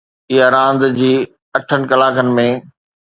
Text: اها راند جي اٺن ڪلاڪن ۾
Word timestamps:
اها 0.33 0.45
راند 0.55 0.81
جي 0.97 1.13
اٺن 1.57 1.81
ڪلاڪن 1.89 2.27
۾ 2.39 2.47